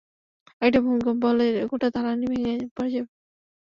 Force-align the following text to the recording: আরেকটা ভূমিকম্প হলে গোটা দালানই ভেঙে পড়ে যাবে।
আরেকটা 0.61 0.79
ভূমিকম্প 0.85 1.21
হলে 1.31 1.45
গোটা 1.71 1.87
দালানই 1.95 2.27
ভেঙে 2.33 2.53
পড়ে 2.75 2.89
যাবে। 2.93 3.09